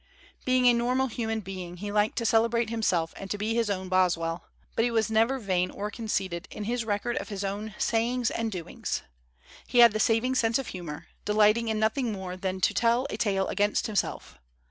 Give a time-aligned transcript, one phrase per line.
[0.45, 3.87] Being a normal human being he liked to celebrate himself and to be his own
[3.87, 4.43] Boswell;
[4.75, 8.51] but he was never vain or conceited in his record of his own sayings and
[8.51, 9.03] doings.
[9.67, 13.17] He had the saving sense of humor, delighting in nothing more than to tell a
[13.17, 14.39] tale against him self.